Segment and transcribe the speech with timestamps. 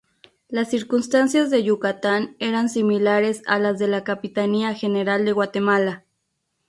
[0.49, 6.05] Las circunstancias de Yucatán eran similares a las de la "capitanía general de Guatemala".